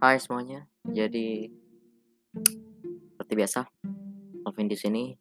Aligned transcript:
Hai 0.00 0.16
semuanya. 0.16 0.64
Jadi 0.88 1.44
seperti 3.12 3.36
biasa, 3.36 3.68
Alvin 4.48 4.64
di 4.64 4.72
sini. 4.72 5.12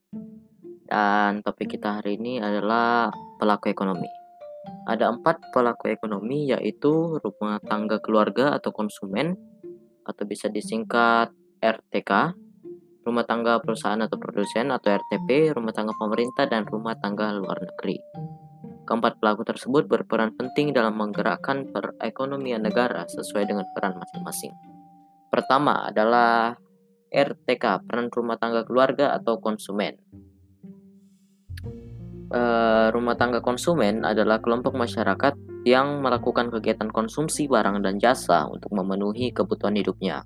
Dan 0.87 1.43
topik 1.43 1.75
kita 1.75 1.99
hari 1.99 2.15
ini 2.15 2.39
adalah 2.39 3.11
pelaku 3.35 3.75
ekonomi. 3.75 4.07
Ada 4.87 5.11
empat 5.11 5.51
pelaku 5.51 5.91
ekonomi 5.91 6.47
yaitu 6.47 7.19
rumah 7.19 7.59
tangga 7.67 7.99
keluarga 7.99 8.55
atau 8.55 8.71
konsumen 8.71 9.35
atau 10.07 10.23
bisa 10.23 10.47
disingkat 10.47 11.27
RTK, 11.59 12.31
rumah 13.03 13.27
tangga 13.27 13.59
perusahaan 13.59 13.99
atau 13.99 14.15
produsen 14.15 14.71
atau 14.71 14.95
RTP, 14.95 15.59
rumah 15.59 15.75
tangga 15.75 15.91
pemerintah 15.99 16.47
dan 16.47 16.63
rumah 16.63 16.95
tangga 16.95 17.35
luar 17.35 17.59
negeri. 17.67 17.99
Keempat 18.89 19.21
pelaku 19.21 19.45
tersebut 19.45 19.85
berperan 19.85 20.33
penting 20.33 20.73
dalam 20.73 20.97
menggerakkan 20.97 21.69
perekonomian 21.69 22.65
negara 22.65 23.05
sesuai 23.05 23.45
dengan 23.45 23.69
peran 23.77 23.93
masing-masing. 24.01 24.49
Pertama 25.29 25.93
adalah 25.93 26.57
RTK, 27.13 27.85
peran 27.85 28.09
rumah 28.09 28.41
tangga 28.41 28.65
keluarga 28.65 29.13
atau 29.13 29.37
konsumen. 29.37 29.93
E, 32.33 32.41
rumah 32.89 33.13
tangga 33.13 33.45
konsumen 33.45 34.01
adalah 34.01 34.41
kelompok 34.41 34.73
masyarakat 34.73 35.37
yang 35.69 36.01
melakukan 36.01 36.49
kegiatan 36.49 36.89
konsumsi 36.89 37.45
barang 37.45 37.85
dan 37.85 38.01
jasa 38.01 38.49
untuk 38.49 38.73
memenuhi 38.73 39.29
kebutuhan 39.29 39.77
hidupnya. 39.77 40.25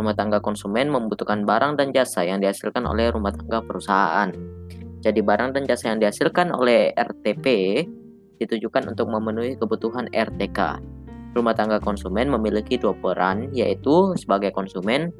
Rumah 0.00 0.16
tangga 0.16 0.40
konsumen 0.40 0.88
membutuhkan 0.88 1.44
barang 1.44 1.76
dan 1.76 1.92
jasa 1.92 2.24
yang 2.24 2.40
dihasilkan 2.40 2.88
oleh 2.88 3.12
rumah 3.12 3.36
tangga 3.36 3.60
perusahaan. 3.60 4.32
Jadi 4.98 5.20
barang 5.20 5.54
dan 5.54 5.62
jasa 5.68 5.92
yang 5.92 6.00
dihasilkan 6.00 6.56
oleh 6.56 6.90
RTP 6.96 7.44
ditujukan 8.38 8.88
untuk 8.90 9.10
memenuhi 9.10 9.58
kebutuhan 9.58 10.06
RTK. 10.14 10.80
Rumah 11.36 11.54
tangga 11.54 11.78
konsumen 11.78 12.32
memiliki 12.32 12.80
dua 12.80 12.96
peran, 12.96 13.52
yaitu 13.52 14.16
sebagai 14.16 14.50
konsumen 14.54 15.12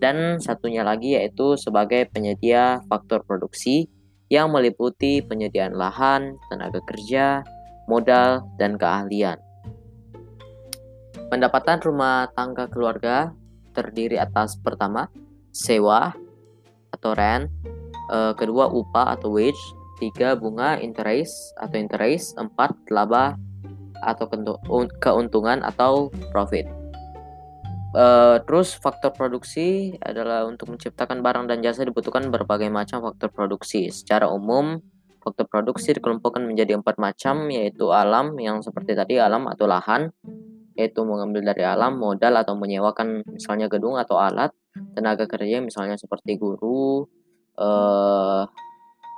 dan 0.00 0.40
satunya 0.40 0.80
lagi 0.80 1.12
yaitu 1.14 1.60
sebagai 1.60 2.08
penyedia 2.08 2.80
faktor 2.88 3.20
produksi 3.22 3.86
yang 4.32 4.48
meliputi 4.48 5.20
penyediaan 5.20 5.76
lahan, 5.76 6.38
tenaga 6.48 6.80
kerja, 6.88 7.44
modal, 7.90 8.46
dan 8.56 8.78
keahlian. 8.80 9.36
Pendapatan 11.28 11.78
rumah 11.82 12.30
tangga 12.34 12.66
keluarga 12.70 13.34
terdiri 13.74 14.18
atas 14.18 14.58
pertama 14.58 15.06
sewa 15.50 16.14
atau 16.90 17.10
rent, 17.14 17.50
uh, 18.10 18.34
kedua 18.34 18.70
upah 18.70 19.14
atau 19.14 19.34
wage, 19.34 19.58
tiga 20.00 20.34
bunga 20.34 20.80
interest 20.80 21.52
atau 21.60 21.76
interest, 21.76 22.34
empat 22.40 22.72
laba 22.88 23.36
atau 24.00 24.24
keuntungan 24.98 25.60
atau 25.60 26.08
profit. 26.32 26.64
Uh, 27.90 28.38
terus 28.46 28.78
faktor 28.78 29.10
produksi 29.10 29.98
adalah 29.98 30.46
untuk 30.46 30.70
menciptakan 30.70 31.26
barang 31.26 31.50
dan 31.50 31.58
jasa 31.58 31.82
dibutuhkan 31.82 32.30
berbagai 32.30 32.70
macam 32.70 33.02
faktor 33.02 33.34
produksi. 33.34 33.90
Secara 33.90 34.30
umum, 34.30 34.78
faktor 35.18 35.50
produksi 35.50 35.92
dikelompokkan 35.98 36.40
menjadi 36.46 36.78
empat 36.78 37.02
macam, 37.02 37.50
yaitu 37.50 37.90
alam 37.90 38.38
yang 38.38 38.62
seperti 38.62 38.94
tadi 38.94 39.18
alam 39.18 39.50
atau 39.50 39.66
lahan, 39.66 40.14
yaitu 40.78 41.02
mengambil 41.02 41.50
dari 41.50 41.66
alam, 41.66 41.98
modal 41.98 42.38
atau 42.38 42.54
menyewakan 42.54 43.26
misalnya 43.26 43.66
gedung 43.66 43.98
atau 43.98 44.22
alat, 44.22 44.54
tenaga 44.94 45.26
kerja 45.26 45.58
misalnya 45.58 45.98
seperti 45.98 46.38
guru, 46.38 47.10
uh, 47.58 48.46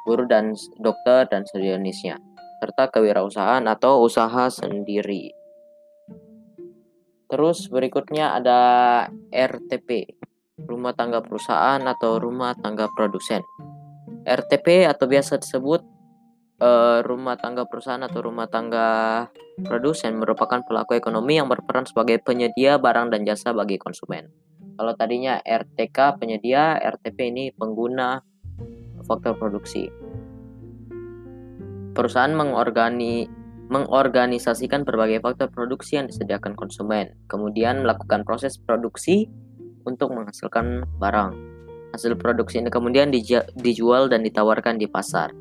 guru 0.03 0.27
dan 0.27 0.55
dokter 0.79 1.27
dan 1.31 1.47
sejenisnya, 1.47 2.19
serta 2.63 2.91
kewirausahaan 2.91 3.63
atau 3.67 4.03
usaha 4.03 4.51
sendiri. 4.51 5.35
Terus 7.33 7.71
berikutnya 7.73 8.37
ada 8.37 8.61
RTP, 9.33 10.05
rumah 10.69 10.93
tangga 10.93 11.25
perusahaan 11.25 11.81
atau 11.81 12.21
rumah 12.21 12.53
tangga 12.59 12.93
produsen. 12.93 13.41
RTP 14.23 14.87
atau 14.87 15.09
biasa 15.09 15.41
disebut 15.41 15.81
uh, 16.63 17.01
rumah 17.03 17.35
tangga 17.41 17.67
perusahaan 17.67 18.03
atau 18.05 18.23
rumah 18.23 18.47
tangga 18.47 19.27
produsen 19.67 20.17
merupakan 20.17 20.63
pelaku 20.63 20.95
ekonomi 20.97 21.41
yang 21.41 21.51
berperan 21.51 21.85
sebagai 21.85 22.23
penyedia 22.23 22.79
barang 22.79 23.11
dan 23.11 23.27
jasa 23.27 23.51
bagi 23.51 23.77
konsumen. 23.77 24.31
Kalau 24.79 24.93
tadinya 24.97 25.41
RTK 25.43 26.17
penyedia, 26.17 26.81
RTP 26.81 27.19
ini 27.29 27.45
pengguna 27.53 28.23
faktor 29.13 29.37
produksi. 29.37 29.93
Perusahaan 31.93 32.33
mengorgani, 32.33 33.29
mengorganisasikan 33.69 34.89
berbagai 34.89 35.21
faktor 35.21 35.53
produksi 35.53 36.01
yang 36.01 36.09
disediakan 36.09 36.57
konsumen, 36.57 37.13
kemudian 37.29 37.85
melakukan 37.85 38.25
proses 38.25 38.57
produksi 38.57 39.29
untuk 39.85 40.17
menghasilkan 40.17 40.89
barang. 40.97 41.37
Hasil 41.93 42.17
produksi 42.17 42.65
ini 42.65 42.73
kemudian 42.73 43.13
dijual 43.61 44.09
dan 44.09 44.25
ditawarkan 44.25 44.81
di 44.81 44.89
pasar. 44.89 45.37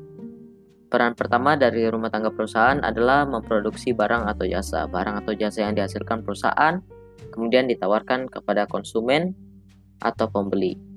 Peran 0.92 1.16
pertama 1.16 1.56
dari 1.56 1.88
rumah 1.88 2.12
tangga 2.12 2.28
perusahaan 2.28 2.76
adalah 2.84 3.24
memproduksi 3.24 3.96
barang 3.96 4.28
atau 4.28 4.44
jasa. 4.44 4.84
Barang 4.84 5.24
atau 5.24 5.32
jasa 5.32 5.64
yang 5.64 5.72
dihasilkan 5.72 6.20
perusahaan 6.20 6.84
kemudian 7.32 7.64
ditawarkan 7.64 8.28
kepada 8.28 8.68
konsumen 8.68 9.32
atau 10.04 10.28
pembeli. 10.28 10.91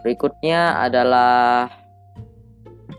Berikutnya 0.00 0.80
adalah 0.80 1.68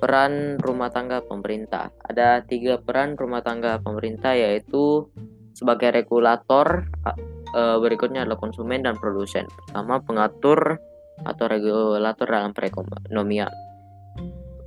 peran 0.02 0.58
rumah 0.58 0.90
tangga 0.90 1.22
pemerintah. 1.22 1.94
Ada 2.02 2.42
tiga 2.46 2.82
peran 2.82 3.14
rumah 3.14 3.46
tangga 3.46 3.78
pemerintah 3.82 4.34
yaitu 4.34 5.10
sebagai 5.54 5.94
regulator, 5.94 6.90
berikutnya 7.54 8.26
adalah 8.26 8.40
konsumen 8.42 8.82
dan 8.82 8.98
produsen. 8.98 9.46
Pertama 9.46 10.02
pengatur 10.02 10.82
atau 11.22 11.46
regulator 11.46 12.26
dalam 12.26 12.50
perekonomian. 12.50 13.54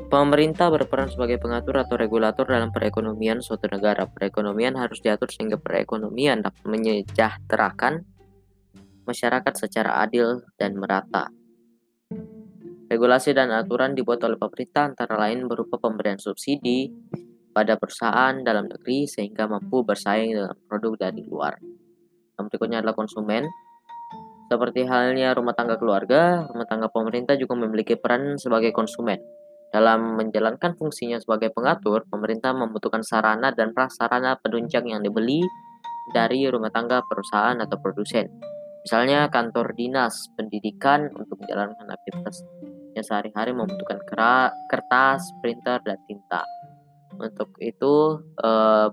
Pemerintah 0.06 0.70
berperan 0.70 1.10
sebagai 1.10 1.42
pengatur 1.42 1.82
atau 1.82 1.98
regulator 1.98 2.46
dalam 2.46 2.70
perekonomian 2.70 3.42
suatu 3.42 3.66
negara. 3.66 4.06
Perekonomian 4.06 4.78
harus 4.78 5.02
diatur 5.02 5.26
sehingga 5.34 5.58
perekonomian 5.58 6.46
dapat 6.46 6.62
menyejahterakan 6.62 8.06
masyarakat 9.02 9.54
secara 9.58 10.06
adil 10.06 10.46
dan 10.54 10.78
merata. 10.78 11.34
Regulasi 12.94 13.34
dan 13.34 13.50
aturan 13.50 13.98
dibuat 13.98 14.22
oleh 14.22 14.38
pemerintah 14.38 14.86
antara 14.86 15.18
lain 15.18 15.50
berupa 15.50 15.82
pemberian 15.82 16.14
subsidi 16.14 16.86
pada 17.50 17.74
perusahaan 17.74 18.38
dalam 18.38 18.70
negeri 18.70 19.10
sehingga 19.10 19.50
mampu 19.50 19.82
bersaing 19.82 20.30
dengan 20.30 20.54
produk 20.70 21.10
dari 21.10 21.26
luar. 21.26 21.58
Yang 22.38 22.54
berikutnya 22.54 22.86
adalah 22.86 22.94
konsumen. 22.94 23.50
Seperti 24.46 24.86
halnya 24.86 25.34
rumah 25.34 25.58
tangga 25.58 25.74
keluarga, 25.74 26.46
rumah 26.46 26.70
tangga 26.70 26.86
pemerintah 26.86 27.34
juga 27.34 27.58
memiliki 27.58 27.98
peran 27.98 28.38
sebagai 28.38 28.70
konsumen. 28.70 29.18
Dalam 29.74 30.14
menjalankan 30.14 30.78
fungsinya 30.78 31.18
sebagai 31.18 31.50
pengatur, 31.50 32.06
pemerintah 32.06 32.54
membutuhkan 32.54 33.02
sarana 33.02 33.50
dan 33.50 33.74
prasarana 33.74 34.38
penunjang 34.38 34.86
yang 34.86 35.02
dibeli 35.02 35.42
dari 36.14 36.46
rumah 36.46 36.70
tangga 36.70 37.02
perusahaan 37.02 37.58
atau 37.58 37.74
produsen. 37.74 38.30
Misalnya 38.86 39.26
kantor 39.34 39.74
dinas 39.74 40.30
pendidikan 40.38 41.10
untuk 41.18 41.42
menjalankan 41.42 41.90
sehari-hari 43.02 43.50
membutuhkan 43.50 43.98
kertas, 44.70 45.24
printer, 45.42 45.80
dan 45.82 45.98
tinta. 46.06 46.44
Untuk 47.18 47.56
itu 47.58 48.22
eh, 48.44 48.88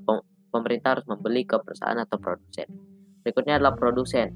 pemerintah 0.50 0.98
harus 0.98 1.06
membeli 1.06 1.46
ke 1.46 1.58
perusahaan 1.60 1.98
atau 2.00 2.18
produsen. 2.18 2.68
Berikutnya 3.22 3.62
adalah 3.62 3.78
produsen. 3.78 4.34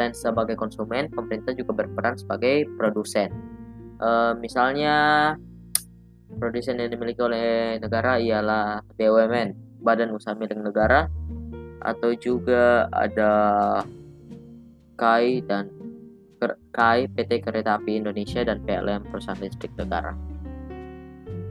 Dan 0.00 0.16
sebagai 0.16 0.56
konsumen, 0.56 1.12
pemerintah 1.12 1.52
juga 1.52 1.84
berperan 1.84 2.16
sebagai 2.16 2.64
produsen. 2.80 3.28
Eh, 4.00 4.32
misalnya 4.40 4.96
produsen 6.40 6.80
yang 6.80 6.88
dimiliki 6.88 7.20
oleh 7.20 7.76
negara 7.76 8.16
ialah 8.16 8.80
BUMN, 8.96 9.80
Badan 9.84 10.16
Usaha 10.16 10.32
Milik 10.32 10.56
Negara, 10.56 11.10
atau 11.82 12.14
juga 12.16 12.86
ada 12.94 13.32
KAI 14.96 15.42
dan 15.44 15.81
KAI 16.72 17.10
PT 17.12 17.44
Kereta 17.44 17.78
Api 17.78 17.98
Indonesia 18.02 18.42
dan 18.42 18.62
PLN 18.62 19.08
Perusahaan 19.08 19.38
Listrik 19.38 19.72
Negara. 19.78 20.12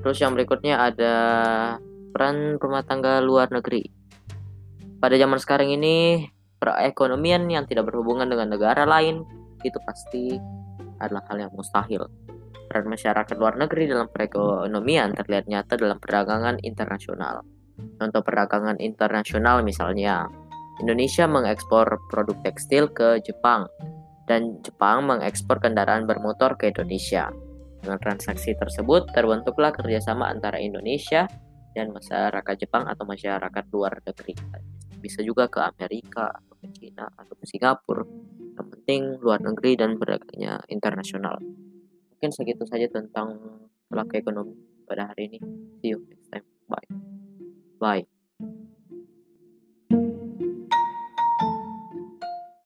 Terus 0.02 0.18
yang 0.18 0.34
berikutnya 0.34 0.82
ada 0.82 1.16
peran 2.12 2.58
rumah 2.58 2.82
tangga 2.84 3.22
luar 3.22 3.54
negeri. 3.54 3.86
Pada 5.02 5.16
zaman 5.18 5.38
sekarang 5.42 5.70
ini, 5.74 6.26
perekonomian 6.62 7.50
yang 7.50 7.66
tidak 7.66 7.90
berhubungan 7.90 8.30
dengan 8.30 8.54
negara 8.54 8.86
lain 8.86 9.26
itu 9.62 9.78
pasti 9.86 10.38
adalah 11.02 11.26
hal 11.30 11.50
yang 11.50 11.54
mustahil. 11.54 12.06
Peran 12.70 12.88
masyarakat 12.88 13.36
luar 13.38 13.58
negeri 13.58 13.90
dalam 13.90 14.08
perekonomian 14.10 15.18
terlihat 15.18 15.50
nyata 15.50 15.78
dalam 15.78 15.98
perdagangan 15.98 16.62
internasional. 16.62 17.42
Contoh 17.98 18.22
perdagangan 18.22 18.78
internasional 18.78 19.66
misalnya 19.66 20.30
Indonesia 20.82 21.26
mengekspor 21.26 21.98
produk 22.10 22.38
tekstil 22.46 22.90
ke 22.90 23.22
Jepang 23.26 23.66
dan 24.30 24.62
Jepang 24.62 25.08
mengekspor 25.08 25.58
kendaraan 25.62 26.06
bermotor 26.06 26.58
ke 26.60 26.70
Indonesia. 26.70 27.30
Dengan 27.82 27.98
transaksi 27.98 28.54
tersebut 28.54 29.10
terbentuklah 29.10 29.74
kerjasama 29.74 30.30
antara 30.30 30.62
Indonesia 30.62 31.26
dan 31.74 31.90
masyarakat 31.90 32.56
Jepang 32.62 32.86
atau 32.86 33.04
masyarakat 33.08 33.64
luar 33.74 34.00
negeri. 34.06 34.36
bisa 35.02 35.26
juga 35.26 35.50
ke 35.50 35.58
Amerika 35.58 36.30
atau 36.30 36.54
ke 36.62 36.70
Cina 36.78 37.10
atau 37.18 37.34
ke 37.34 37.50
Singapura. 37.50 38.06
Yang 38.54 38.68
penting 38.78 39.02
luar 39.18 39.42
negeri 39.42 39.74
dan 39.74 39.98
berdagangnya 39.98 40.62
internasional. 40.70 41.42
Mungkin 42.14 42.30
segitu 42.30 42.70
saja 42.70 42.86
tentang 42.86 43.34
pelaku 43.90 44.22
ekonomi 44.22 44.54
pada 44.86 45.10
hari 45.10 45.34
ini. 45.34 45.40
See 45.82 45.98
you 45.98 46.06
next 46.06 46.30
time. 46.30 46.46
Bye. 46.70 46.86
Bye 47.82 48.06